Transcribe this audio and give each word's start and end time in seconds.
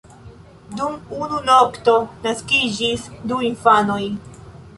Dum 0.77 0.95
unu 1.25 1.41
nokto 1.49 1.95
naskiĝis 2.29 3.05
du 3.33 3.39
infanoj. 3.51 4.01